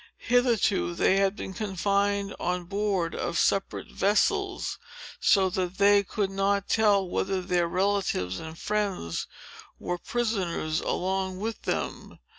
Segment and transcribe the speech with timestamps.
[0.17, 4.79] Hitherto, they had been confined on board of separate vessels,
[5.19, 9.27] so that they could not tell whether their relatives and friends
[9.77, 12.17] were prisoners along with them.